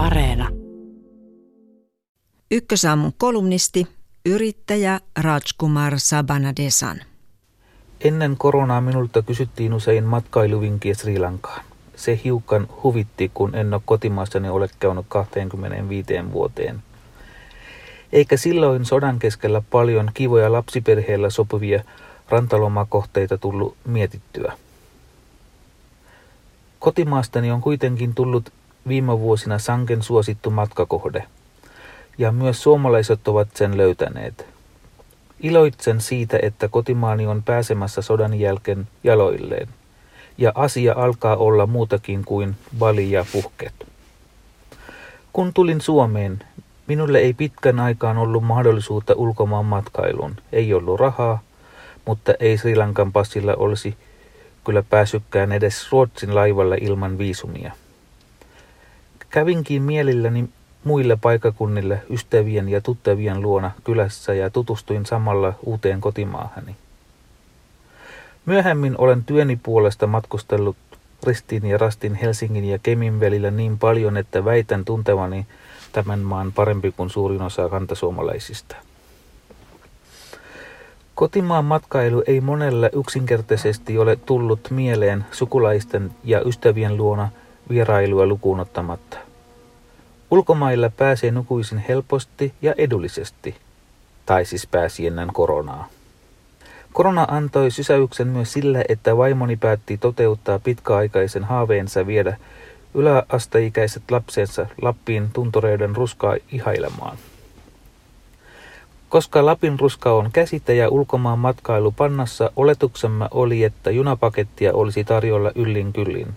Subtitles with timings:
[0.00, 0.48] Areena.
[2.50, 3.86] Ykkösaamun kolumnisti,
[4.26, 7.00] yrittäjä Rajkumar Sabanadesan.
[8.00, 11.64] Ennen koronaa minulta kysyttiin usein matkailuvinkiä Sri Lankaan.
[11.96, 16.82] Se hiukan huvitti, kun en ole kotimaassani ole käynyt 25 vuoteen.
[18.12, 21.84] Eikä silloin sodan keskellä paljon kivoja lapsiperheellä sopivia
[22.28, 24.52] rantalomakohteita tullut mietittyä.
[26.78, 28.52] Kotimaastani on kuitenkin tullut
[28.88, 31.24] viime vuosina sanken suosittu matkakohde,
[32.18, 34.46] ja myös suomalaiset ovat sen löytäneet.
[35.40, 39.68] Iloitsen siitä, että kotimaani on pääsemässä sodan jälkeen jaloilleen,
[40.38, 43.74] ja asia alkaa olla muutakin kuin Bali ja puhket.
[45.32, 46.38] Kun tulin Suomeen,
[46.86, 50.36] minulle ei pitkän aikaan ollut mahdollisuutta ulkomaan matkailuun.
[50.52, 51.40] Ei ollut rahaa,
[52.06, 53.96] mutta ei Sri Lankan passilla olisi
[54.64, 57.72] kyllä päässytkään edes Ruotsin laivalle ilman viisumia.
[59.30, 60.48] Kävinkin mielilläni
[60.84, 66.76] muille paikakunnille ystävien ja tuttavien luona kylässä ja tutustuin samalla uuteen kotimaahani.
[68.46, 70.76] Myöhemmin olen työni puolesta matkustellut
[71.26, 75.46] ristiin ja rastin Helsingin ja Kemin välillä niin paljon, että väitän tuntevani
[75.92, 78.76] tämän maan parempi kuin suurin osa kantasuomalaisista.
[81.14, 87.28] Kotimaan matkailu ei monelle yksinkertaisesti ole tullut mieleen sukulaisten ja ystävien luona
[87.70, 89.18] vierailua lukuun ottamatta.
[90.30, 93.56] Ulkomailla pääsee nukuisin helposti ja edullisesti,
[94.26, 95.88] tai siis pääsi ennen koronaa.
[96.92, 102.36] Korona antoi sysäyksen myös sille, että vaimoni päätti toteuttaa pitkäaikaisen haaveensa viedä
[102.94, 107.16] yläasteikäiset lapsensa Lappiin tuntureiden ruskaa ihailemaan.
[109.08, 115.52] Koska Lapin ruska on käsite ja ulkomaan matkailu pannassa, oletuksemme oli, että junapakettia olisi tarjolla
[115.54, 116.34] yllin kyllin,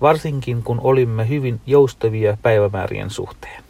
[0.00, 3.64] varsinkin kun olimme hyvin joustavia päivämäärien suhteen.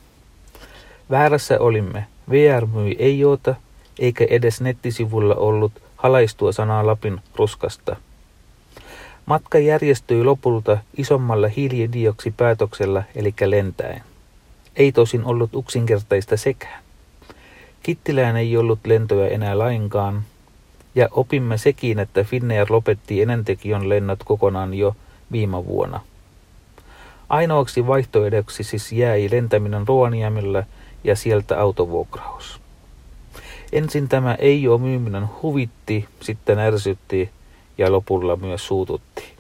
[1.11, 2.07] Väärässä olimme.
[2.31, 3.55] VR myi ei joota,
[3.99, 7.97] eikä edes nettisivulla ollut halaistua sanaa Lapin ruskasta.
[9.27, 14.03] Matka järjestyi lopulta isommalle hiilidioksipäätöksellä, eli lentäen.
[14.77, 16.83] Ei tosin ollut yksinkertaista sekään.
[17.83, 20.23] Kittilään ei ollut lentoja enää lainkaan,
[20.95, 24.97] ja opimme sekin, että Finnair lopetti Enentekion lennot kokonaan jo
[25.33, 26.01] viime vuonna.
[27.29, 30.65] Ainoaksi vaihtoehdoksi siis jäi lentäminen Rovaniemellä
[31.05, 32.61] ja sieltä autovuokraus.
[33.73, 37.31] Ensin tämä ei ole myyminen huvitti, sitten ärsytti
[37.79, 39.37] ja lopulla myös suututti.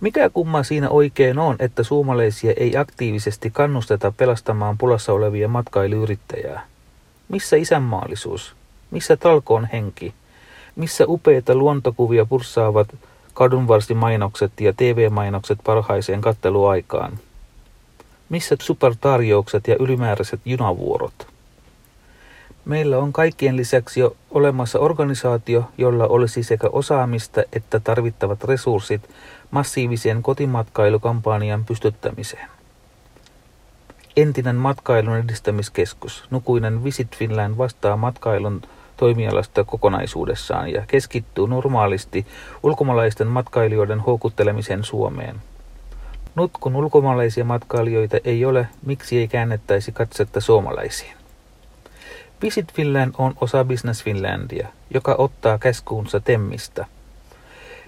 [0.00, 6.66] Mikä kumma siinä oikein on, että suomalaisia ei aktiivisesti kannusteta pelastamaan pulassa olevia matkailuyrittäjää?
[7.28, 8.54] Missä isänmaallisuus?
[8.90, 10.14] Missä talkoon henki?
[10.76, 12.88] Missä upeita luontokuvia purssaavat
[13.38, 17.18] kadunvarsimainokset ja TV-mainokset parhaiseen katteluaikaan?
[18.28, 21.26] Missä supertarjoukset ja ylimääräiset junavuorot?
[22.64, 29.10] Meillä on kaikkien lisäksi jo olemassa organisaatio, jolla olisi sekä osaamista että tarvittavat resurssit
[29.50, 32.48] massiivisen kotimatkailukampanjan pystyttämiseen
[34.16, 38.62] entinen matkailun edistämiskeskus, nukuinen Visit Finland vastaa matkailun
[38.98, 42.26] toimialasta kokonaisuudessaan ja keskittyy normaalisti
[42.62, 45.36] ulkomaalaisten matkailijoiden houkuttelemiseen Suomeen.
[46.34, 51.12] Nyt kun ulkomaalaisia matkailijoita ei ole, miksi ei käännettäisi katsetta suomalaisiin?
[52.42, 56.86] Visit Finland on osa Business Finlandia, joka ottaa käskuunsa Temmistä.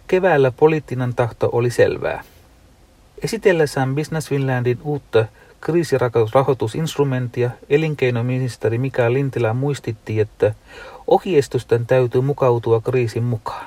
[0.07, 2.25] Keväällä poliittinen tahto oli selvää.
[3.23, 5.25] Esitellessään Business Finlandin uutta
[5.61, 10.55] kriisirahoitusinstrumenttia elinkeinoministeri Mikael Lintilä muistitti, että
[11.11, 13.67] ohjeistusten täytyy mukautua kriisin mukaan.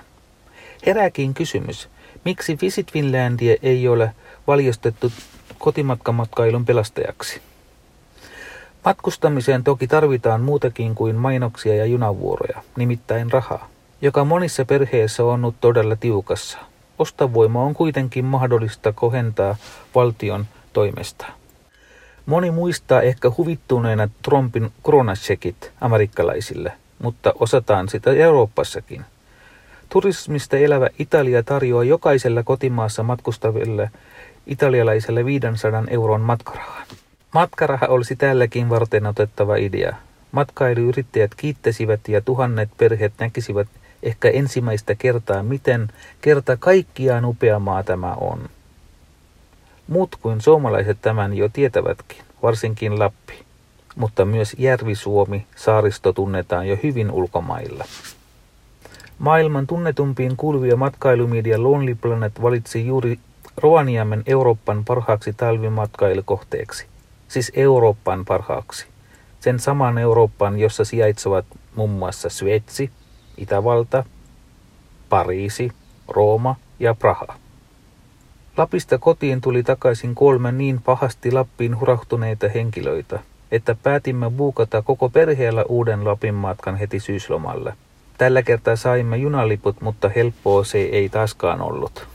[0.85, 1.89] Herääkin kysymys,
[2.25, 4.11] miksi Visit Finlandia ei ole
[4.47, 5.11] valjastettu
[5.59, 7.41] kotimatkamatkailun pelastajaksi?
[8.85, 13.69] Matkustamiseen toki tarvitaan muutakin kuin mainoksia ja junavuoroja, nimittäin rahaa,
[14.01, 16.57] joka monissa perheissä on nyt todella tiukassa.
[16.99, 19.55] Ostavoima on kuitenkin mahdollista kohentaa
[19.95, 21.25] valtion toimesta.
[22.25, 26.73] Moni muistaa ehkä huvittuneena Trumpin koronasekit amerikkalaisille,
[27.03, 29.05] mutta osataan sitä Euroopassakin.
[29.89, 33.91] Turismista elävä Italia tarjoaa jokaisella kotimaassa matkustaville
[34.47, 36.87] italialaiselle 500 euron matkarahan.
[37.33, 39.95] Matkaraha olisi tälläkin varten otettava idea.
[40.31, 43.67] Matkailuyrittäjät kiittäisivät ja tuhannet perheet näkisivät
[44.03, 45.87] ehkä ensimmäistä kertaa, miten
[46.21, 48.49] kerta kaikkiaan upea maa tämä on.
[49.87, 53.43] Muut kuin suomalaiset tämän jo tietävätkin, varsinkin Lappi.
[53.95, 57.85] Mutta myös Järvi-Suomi, saaristo tunnetaan jo hyvin ulkomailla.
[59.19, 63.19] Maailman tunnetumpiin kuuluvia matkailumedia Lonely Planet valitsi juuri
[63.57, 66.85] Rovaniemen Euroopan parhaaksi talvimatkailukohteeksi,
[67.27, 68.85] siis Euroopan parhaaksi.
[69.39, 72.91] Sen saman Euroopan, jossa sijaitsevat muun muassa Sveitsi,
[73.37, 74.03] Itävalta,
[75.09, 75.71] Pariisi,
[76.07, 77.27] Rooma ja Praha.
[78.57, 83.19] Lapista kotiin tuli takaisin kolme niin pahasti Lappiin hurahtuneita henkilöitä,
[83.53, 87.73] että päätimme buukata koko perheellä uuden Lapin matkan heti syyslomalle.
[88.17, 92.07] Tällä kertaa saimme junaliput, mutta helppoa se ei taaskaan ollut.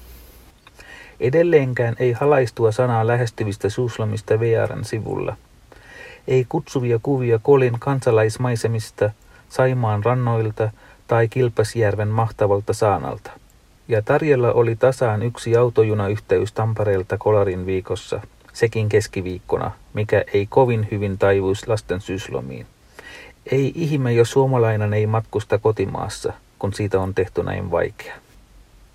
[1.20, 5.36] Edelleenkään ei halaistua sanaa lähestyvistä suuslomista VRn sivulla.
[6.28, 9.10] Ei kutsuvia kuvia Kolin kansalaismaisemista,
[9.48, 10.70] Saimaan rannoilta
[11.06, 13.30] tai Kilpasjärven mahtavalta saanalta.
[13.88, 18.20] Ja tarjolla oli tasaan yksi autojunayhteys Tampereelta Kolarin viikossa,
[18.58, 22.66] sekin keskiviikkona, mikä ei kovin hyvin taivuisi lasten syyslomiin.
[23.52, 28.14] Ei ihme, jos suomalainen ei matkusta kotimaassa, kun siitä on tehty näin vaikea.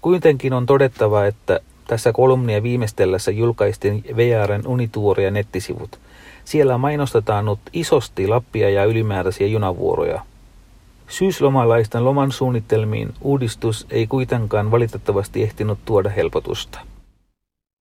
[0.01, 5.99] Kuitenkin on todettava, että tässä kolumnia viimeistellessä julkaistiin VRn unituoria nettisivut.
[6.45, 10.21] Siellä mainostetaan nyt isosti Lappia ja ylimääräisiä junavuoroja.
[11.07, 16.79] Syyslomalaisten loman suunnitelmiin uudistus ei kuitenkaan valitettavasti ehtinyt tuoda helpotusta.